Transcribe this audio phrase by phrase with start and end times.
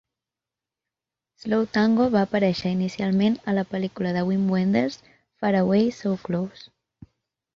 [1.41, 4.97] "Slow Tango" va aparèixer inicialment a la pel·lícula de Wim Wenders
[5.43, 6.65] "Faraway, So Close!".